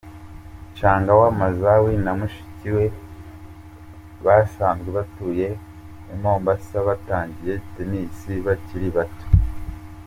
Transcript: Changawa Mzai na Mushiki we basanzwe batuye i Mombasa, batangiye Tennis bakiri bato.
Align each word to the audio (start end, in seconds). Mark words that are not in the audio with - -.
Changawa 0.77 1.27
Mzai 1.39 1.95
na 2.05 2.11
Mushiki 2.17 2.69
we 2.75 2.85
basanzwe 4.25 4.89
batuye 4.97 5.47
i 6.13 6.15
Mombasa, 6.21 6.77
batangiye 6.87 7.53
Tennis 7.73 8.17
bakiri 8.45 8.89
bato. 8.95 9.25